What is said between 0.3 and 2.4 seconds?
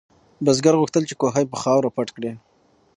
بزګر غوښتل چې کوهی په خاورو پټ کړي.